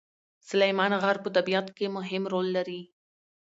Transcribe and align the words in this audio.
سلیمان 0.49 0.91
غر 1.03 1.17
په 1.23 1.29
طبیعت 1.35 1.67
کې 1.77 1.93
مهم 1.97 2.23
رول 2.33 2.47
لري. 2.57 2.81